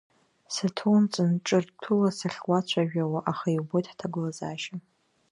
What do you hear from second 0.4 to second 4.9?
Саҭоумҵан ҿырҭәыла сахьуацәажәауа, аха иубоит ҳҭагылазаашьа…